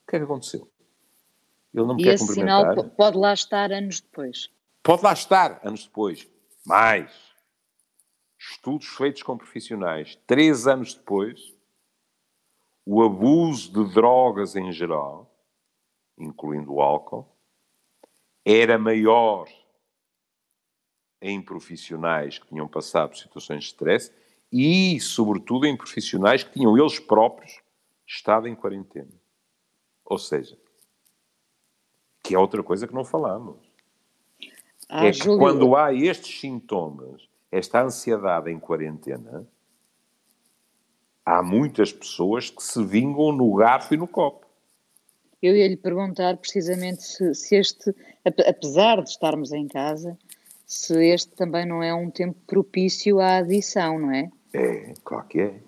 [0.08, 0.70] que é que aconteceu?
[1.74, 4.50] Ele não me e quer esse sinal pode lá estar anos depois.
[4.84, 6.28] Pode lá estar anos depois.
[6.66, 7.12] Mais.
[8.38, 10.18] Estudos feitos com profissionais.
[10.28, 11.55] Três anos depois,
[12.86, 15.34] o abuso de drogas em geral,
[16.18, 17.28] incluindo o álcool,
[18.46, 19.50] era maior
[21.20, 24.14] em profissionais que tinham passado por situações de stress
[24.52, 27.60] e, sobretudo, em profissionais que tinham eles próprios
[28.06, 29.12] estado em quarentena.
[30.06, 30.56] Ou seja,
[32.24, 33.58] que é outra coisa que não falamos.
[34.88, 35.40] Ah, é que Júlio...
[35.40, 39.48] quando há estes sintomas, esta ansiedade em quarentena,
[41.26, 44.46] há muitas pessoas que se vingam no garfo e no copo.
[45.42, 50.18] Eu ia lhe perguntar precisamente se, se este, apesar de estarmos em casa,
[50.66, 54.30] se este também não é um tempo propício à adição, não é?
[54.54, 55.60] É, claro que é.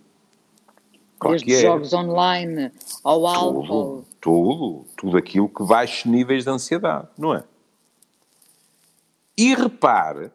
[1.20, 1.62] Claro Desde é.
[1.62, 2.72] jogos online
[3.04, 3.66] ao álcool.
[3.68, 7.44] Tudo, tudo, tudo aquilo que baixe níveis de ansiedade, não é?
[9.38, 10.32] E repare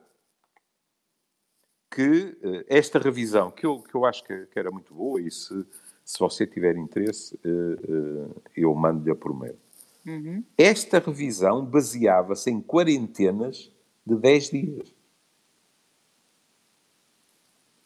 [1.92, 5.30] que uh, esta revisão, que eu, que eu acho que, que, era muito boa, e
[5.30, 5.64] se,
[6.02, 9.58] se você tiver interesse, uh, uh, eu mando-lhe por mail.
[10.06, 10.42] Uhum.
[10.56, 13.70] Esta revisão baseava-se em quarentenas
[14.06, 14.94] de 10 dias.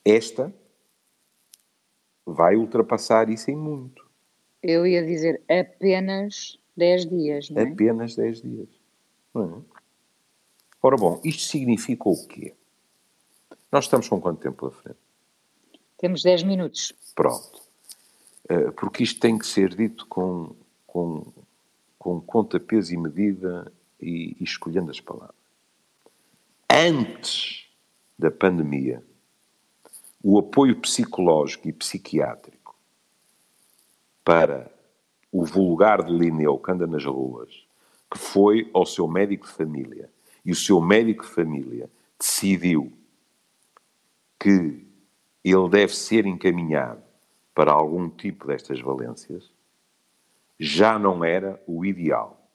[0.04, 0.54] Esta
[2.24, 4.06] vai ultrapassar isso em muito.
[4.62, 7.64] Eu ia dizer apenas 10 dias, não é?
[7.64, 8.68] Apenas 10 dias.
[9.34, 9.76] Não é?
[10.80, 12.54] Ora bom, isto significa o quê?
[13.70, 14.98] Nós estamos com quanto tempo pela frente?
[15.98, 16.92] Temos 10 minutos.
[17.14, 17.60] Pronto.
[18.48, 20.54] Eh, porque isto tem que ser dito com,
[20.86, 21.26] com,
[21.98, 25.34] com conta, peso e medida e, e escolhendo as palavras.
[26.70, 27.66] Antes
[28.18, 29.02] da pandemia,
[30.22, 32.74] o apoio psicológico e psiquiátrico
[34.24, 34.70] para
[35.30, 37.66] o vulgar de Lineu que anda nas ruas,
[38.10, 40.10] que foi ao seu médico de família
[40.44, 42.92] e o seu médico de família decidiu
[44.38, 44.86] que
[45.44, 47.02] ele deve ser encaminhado
[47.54, 49.50] para algum tipo destas valências,
[50.58, 52.50] já não era o ideal.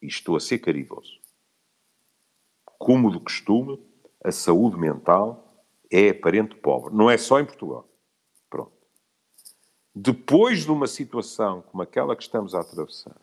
[0.00, 1.20] E estou a ser caridoso.
[2.78, 3.80] Como de costume,
[4.22, 6.94] a saúde mental é aparente pobre.
[6.94, 7.88] Não é só em Portugal.
[8.50, 8.72] Pronto.
[9.94, 13.16] Depois de uma situação como aquela que estamos a atravessar,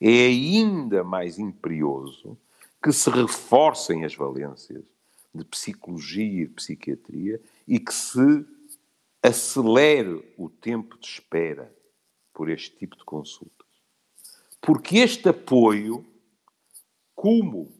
[0.00, 2.38] é ainda mais imperioso
[2.82, 4.84] que se reforcem as valências
[5.34, 8.46] de psicologia e psiquiatria e que se
[9.22, 11.74] acelere o tempo de espera
[12.32, 13.66] por este tipo de consultas.
[14.60, 16.04] Porque este apoio,
[17.14, 17.72] como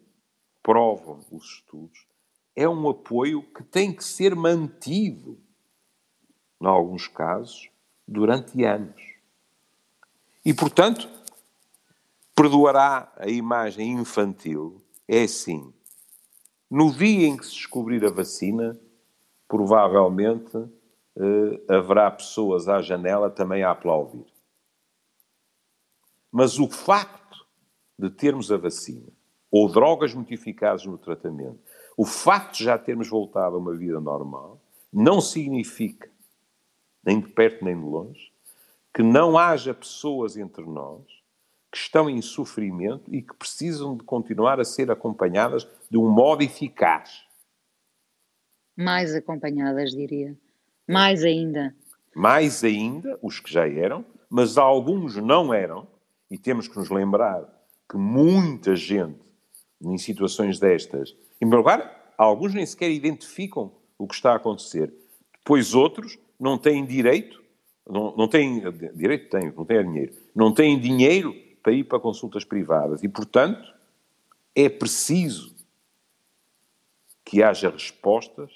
[0.62, 2.06] provam os estudos,
[2.54, 5.38] é um apoio que tem que ser mantido,
[6.60, 7.70] em alguns casos,
[8.06, 9.00] durante anos.
[10.44, 11.08] E, portanto,
[12.34, 15.72] perdoará a imagem infantil, é assim.
[16.70, 18.78] No dia em que se descobrir a vacina,
[19.48, 20.56] provavelmente
[21.16, 24.26] eh, haverá pessoas à janela também a aplaudir.
[26.30, 27.46] Mas o facto
[27.98, 29.08] de termos a vacina
[29.50, 31.58] ou drogas modificadas no tratamento,
[31.96, 34.60] o facto de já termos voltado a uma vida normal,
[34.92, 36.10] não significa,
[37.02, 38.30] nem de perto nem de longe,
[38.92, 41.02] que não haja pessoas entre nós
[41.70, 46.42] que estão em sofrimento e que precisam de continuar a ser acompanhadas de um modo
[46.42, 47.24] eficaz.
[48.76, 50.36] Mais acompanhadas, diria.
[50.86, 51.74] Mais ainda.
[52.14, 55.86] Mais ainda, os que já eram, mas alguns não eram,
[56.30, 57.46] e temos que nos lembrar
[57.88, 59.18] que muita gente
[59.80, 64.92] em situações destas, em primeiro lugar, alguns nem sequer identificam o que está a acontecer.
[65.38, 67.42] Depois outros não têm direito,
[67.88, 68.62] não, não têm,
[68.94, 71.34] direito têm, não têm dinheiro, não têm dinheiro
[71.68, 73.74] para ir para consultas privadas e, portanto,
[74.54, 75.54] é preciso
[77.22, 78.50] que haja respostas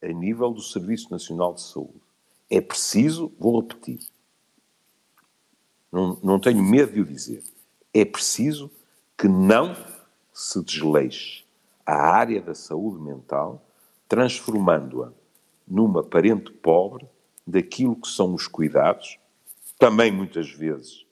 [0.00, 2.00] a nível do Serviço Nacional de Saúde.
[2.48, 3.98] É preciso, vou repetir,
[5.90, 7.42] não, não tenho medo de o dizer,
[7.92, 8.70] é preciso
[9.16, 9.74] que não
[10.32, 11.44] se desleixe
[11.84, 13.60] a área da saúde mental,
[14.08, 15.10] transformando-a
[15.66, 17.04] numa parente pobre
[17.44, 19.18] daquilo que são os cuidados,
[19.76, 21.07] também muitas vezes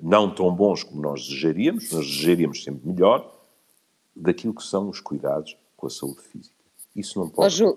[0.00, 3.40] não tão bons como nós desejaríamos, nós desejaríamos sempre melhor,
[4.14, 6.54] daquilo que são os cuidados com a saúde física.
[6.94, 7.76] Isso não pode oh,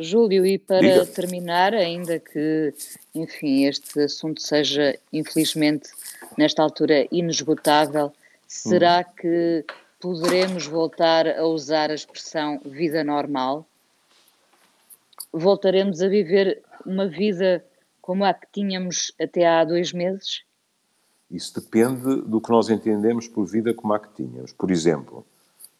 [0.00, 1.06] Júlio, e para Diga.
[1.06, 2.72] terminar, ainda que,
[3.12, 5.90] enfim, este assunto seja, infelizmente,
[6.36, 8.12] nesta altura inesgotável,
[8.46, 9.12] será hum.
[9.20, 9.64] que
[9.98, 13.66] poderemos voltar a usar a expressão vida normal?
[15.32, 17.64] Voltaremos a viver uma vida
[18.00, 20.42] como a que tínhamos até há dois meses?
[21.30, 24.52] Isso depende do que nós entendemos por vida como a que tínhamos.
[24.52, 25.26] Por exemplo,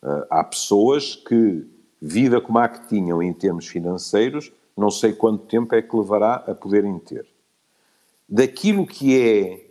[0.02, 1.66] eh, há pessoas que
[2.00, 6.34] vida como a que tinham em termos financeiros, não sei quanto tempo é que levará
[6.34, 7.26] a poderem ter.
[8.28, 9.70] Daquilo que é,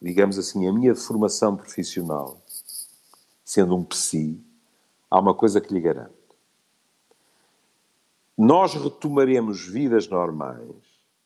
[0.00, 2.40] digamos assim, a minha formação profissional,
[3.44, 4.38] sendo um psi,
[5.10, 6.12] há uma coisa que lhe garanto.
[8.36, 10.66] Nós retomaremos vidas normais,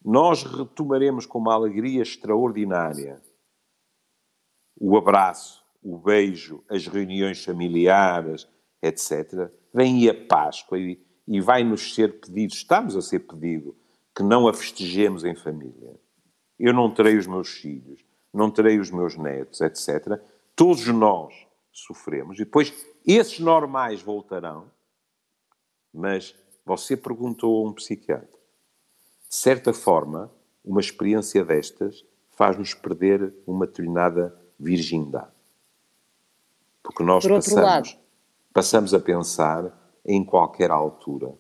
[0.05, 3.21] nós retomaremos com uma alegria extraordinária
[4.79, 8.49] o abraço, o beijo, as reuniões familiares,
[8.83, 9.51] etc.
[9.73, 13.77] Vem aí a Páscoa e, e vai-nos ser pedido, estamos a ser pedido,
[14.15, 15.99] que não a festejemos em família.
[16.59, 20.21] Eu não terei os meus filhos, não terei os meus netos, etc.
[20.55, 21.35] Todos nós
[21.73, 22.73] sofremos e depois
[23.07, 24.71] esses normais voltarão.
[25.93, 26.35] Mas
[26.65, 28.37] você perguntou a um psiquiatra.
[29.29, 30.31] De certa forma,
[30.65, 35.31] uma experiência destas faz-nos perder uma determinada virgindade.
[36.83, 37.89] Porque nós Por passamos, lado.
[38.53, 39.73] passamos a pensar
[40.05, 41.33] em qualquer altura.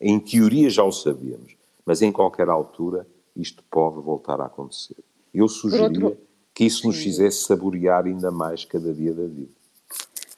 [0.00, 4.96] Em teoria já o sabíamos, mas em qualquer altura isto pode voltar a acontecer.
[5.32, 6.18] Eu sugeria outro...
[6.52, 9.52] que isso nos fizesse saborear ainda mais cada dia da vida.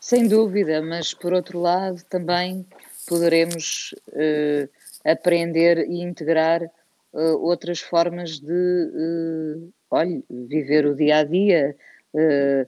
[0.01, 2.65] Sem dúvida, mas por outro lado também
[3.09, 4.69] poderemos uh,
[5.05, 11.77] aprender e integrar uh, outras formas de, uh, olhe, viver o dia a dia,
[12.17, 12.67] Uh,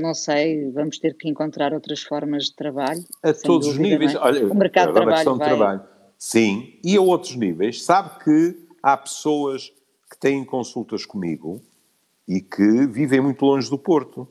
[0.00, 3.02] não sei, vamos ter que encontrar outras formas de trabalho.
[3.22, 4.14] A todos dúvida, os níveis.
[4.14, 4.18] É?
[4.18, 5.48] Olha, o mercado de trabalho, vai...
[5.48, 5.82] trabalho.
[6.16, 7.82] Sim, e a outros níveis.
[7.82, 9.72] Sabe que há pessoas
[10.10, 11.60] que têm consultas comigo
[12.26, 14.28] e que vivem muito longe do Porto.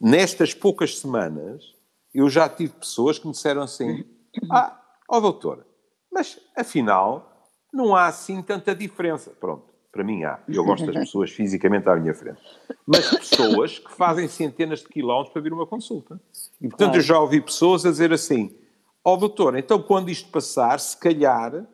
[0.00, 1.74] Nestas poucas semanas,
[2.12, 4.04] eu já tive pessoas que me disseram assim:
[4.50, 5.64] Ah, ó oh, doutor,
[6.12, 9.30] mas afinal não há assim tanta diferença.
[9.30, 9.75] Pronto.
[9.96, 10.38] Para mim há.
[10.46, 12.38] Eu gosto das pessoas fisicamente à minha frente.
[12.86, 16.20] Mas pessoas que fazem centenas de quilómetros para vir uma consulta.
[16.60, 16.98] E, portanto, claro.
[16.98, 18.54] eu já ouvi pessoas a dizer assim:
[19.02, 21.66] Ó oh, doutor, então quando isto passar, se calhar,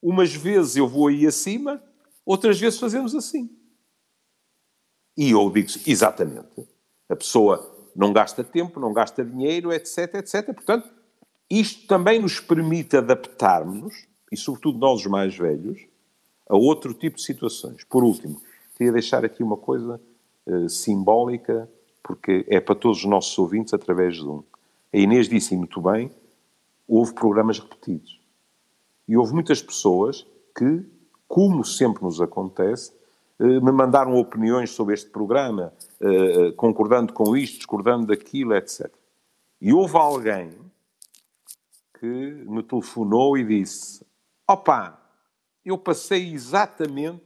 [0.00, 1.82] umas vezes eu vou aí acima,
[2.24, 3.50] outras vezes fazemos assim.
[5.16, 6.68] E eu digo exatamente.
[7.08, 10.54] A pessoa não gasta tempo, não gasta dinheiro, etc, etc.
[10.54, 10.88] Portanto,
[11.50, 15.92] isto também nos permite adaptarmos, e sobretudo nós os mais velhos,
[16.48, 17.84] a outro tipo de situações.
[17.84, 18.40] Por último,
[18.76, 20.00] queria deixar aqui uma coisa
[20.46, 21.68] uh, simbólica,
[22.02, 24.42] porque é para todos os nossos ouvintes através de um.
[24.92, 26.10] A Inês disse muito bem,
[26.86, 28.20] houve programas repetidos.
[29.08, 30.26] E houve muitas pessoas
[30.56, 30.84] que,
[31.26, 32.92] como sempre nos acontece,
[33.38, 38.90] uh, me mandaram opiniões sobre este programa, uh, concordando com isto, discordando daquilo, etc.
[39.60, 40.50] E houve alguém
[41.98, 44.04] que me telefonou e disse:
[44.46, 45.03] Opa,
[45.64, 47.22] eu passei exatamente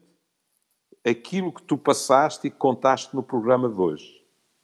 [1.05, 4.22] aquilo que tu passaste e que contaste no programa de hoje.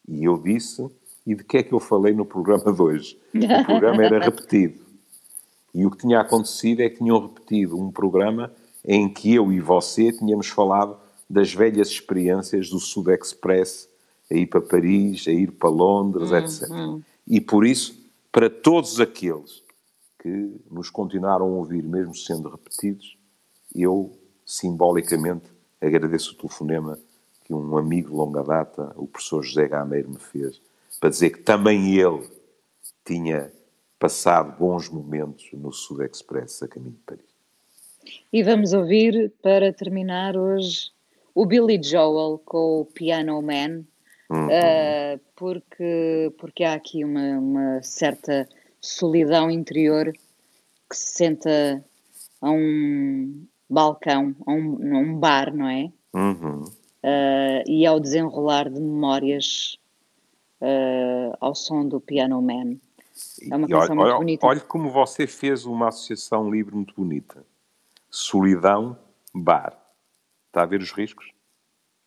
[0.09, 0.87] E eu disse,
[1.27, 3.18] e de que é que eu falei no programa de hoje?
[3.35, 4.85] O programa era repetido.
[5.75, 8.53] E o que tinha acontecido é que tinham repetido um programa
[8.85, 10.97] em que eu e você tínhamos falado
[11.29, 13.89] das velhas experiências do Sud Express,
[14.31, 16.70] a ir para Paris, a ir para Londres, hum, etc.
[16.70, 17.03] Hum.
[17.27, 17.99] E por isso,
[18.31, 19.62] para todos aqueles
[20.20, 23.16] que nos continuaram a ouvir, mesmo sendo repetidos,
[23.75, 24.12] eu,
[24.45, 25.47] simbolicamente,
[25.81, 26.99] agradeço o telefonema
[27.45, 30.61] que um amigo de longa data, o professor José Gameiro, me fez,
[30.99, 32.27] para dizer que também ele
[33.05, 33.53] tinha
[33.99, 37.35] passado bons momentos no Sud Express a caminho de Paris.
[38.33, 40.91] E vamos ouvir, para terminar hoje,
[41.35, 43.85] o Billy Joel com o Piano Man,
[44.31, 44.47] uhum.
[44.47, 48.49] uh, porque, porque há aqui uma, uma, certa
[48.81, 50.12] solidão interior
[50.89, 51.85] que se senta
[52.41, 55.93] a um balcão, a um, a um bar, não é?
[56.14, 56.62] Uhum.
[56.62, 59.77] Uh, e ao desenrolar de memórias
[60.61, 62.77] uh, ao som do Piano Man.
[63.51, 64.47] É uma canção olha, muito bonita.
[64.47, 67.45] Olha como você fez uma associação livre muito bonita.
[68.09, 68.97] Solidão,
[69.35, 69.77] bar.
[70.47, 71.33] Está a ver os riscos?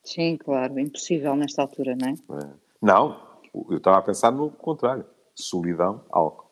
[0.03, 0.79] Sim, claro.
[0.79, 2.43] Impossível nesta altura, não é?
[2.43, 2.49] é.
[2.81, 3.19] Não,
[3.69, 5.05] eu estava a pensar no contrário.
[5.35, 6.46] Solidão, álcool.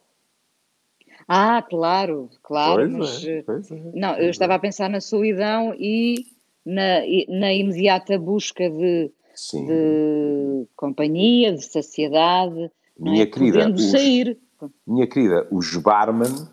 [1.27, 2.89] Ah, claro, claro.
[2.89, 4.55] Pois mas, é, pois é, não, eu estava é.
[4.55, 6.25] a pensar na solidão e
[6.65, 6.99] na,
[7.29, 9.11] na imediata busca de,
[9.53, 13.25] de companhia, de saciedade, minha é?
[13.25, 14.37] querida, os, sair.
[14.85, 16.47] Minha querida, os barman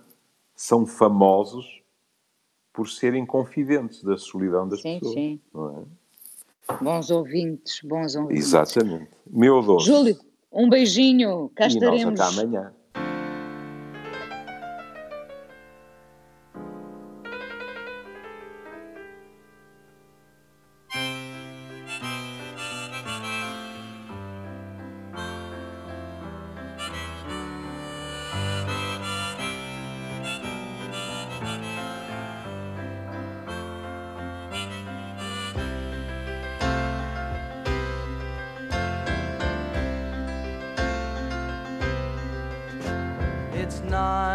[0.55, 1.83] são famosos
[2.73, 5.15] por serem confidentes da solidão das sim, pessoas.
[5.15, 5.59] Sim, sim.
[6.71, 6.83] É?
[6.83, 8.47] Bons ouvintes, bons ouvintes.
[8.47, 9.11] Exatamente.
[9.27, 9.87] Meu doce.
[9.87, 10.19] Júlio,
[10.51, 12.19] um beijinho, cá e estaremos.
[12.19, 12.73] nós até amanhã.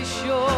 [0.00, 0.49] the shore.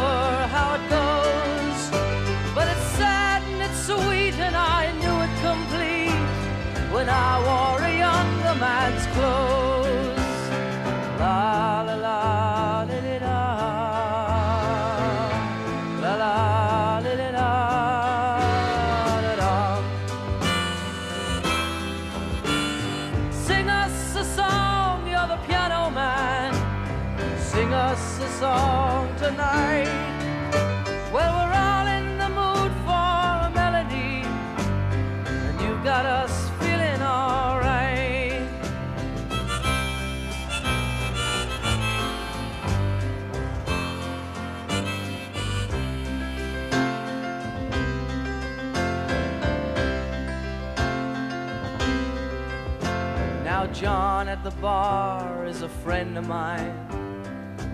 [53.83, 56.73] John at the bar is a friend of mine.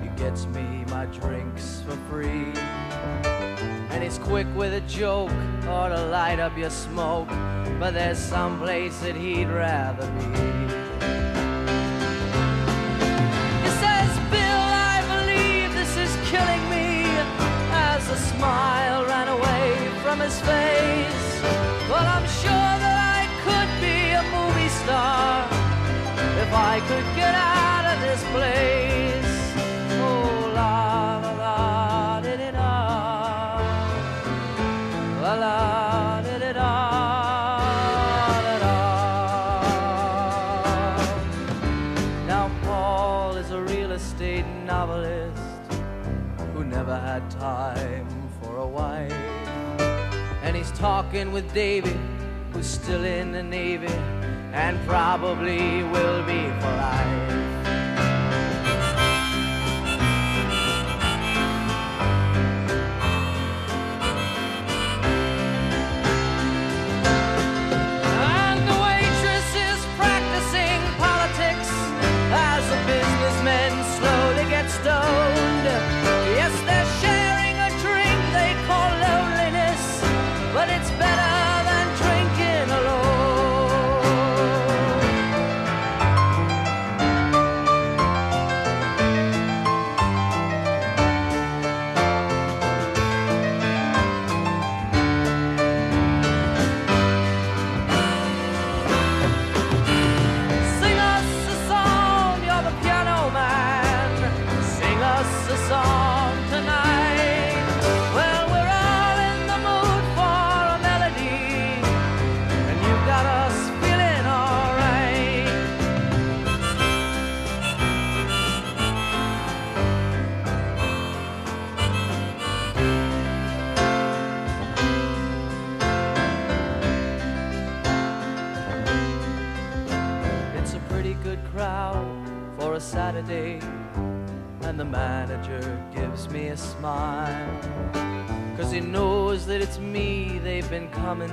[0.02, 2.50] He gets me my drinks for free.
[3.90, 5.30] And he's quick with a joke
[5.68, 7.28] or to light up your smoke.
[7.78, 10.24] But there's some place that he'd rather be.
[13.64, 17.04] He says, Bill, I believe this is killing me.
[17.70, 21.17] As a smile ran away from his face.
[26.48, 29.52] If I could get out of this place.
[30.00, 33.60] Oh, la la la di da,
[35.22, 36.22] la la.
[42.26, 45.42] Now Paul is a real estate novelist
[46.54, 48.08] who never had time
[48.40, 49.12] for a wife,
[50.42, 52.00] and he's talking with David,
[52.52, 54.17] who's still in the Navy
[54.58, 57.57] and probably will be for life.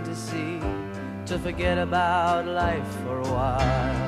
[0.05, 0.59] to see
[1.25, 4.05] to forget about life for a while.